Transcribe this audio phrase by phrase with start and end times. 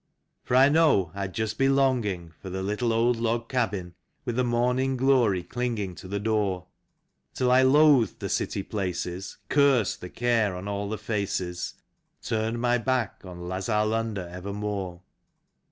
[0.45, 1.13] 54 THE RHYME OF THE REMITTANCE MAN.
[1.13, 3.93] For I know I'd just be longing for the little old log cabin,
[4.25, 6.65] With the morning glory clinging to the door,
[7.35, 11.75] Till I loathed the city places, cursed the care on all the faces.
[12.23, 15.01] Turned my back on lazar London evermore.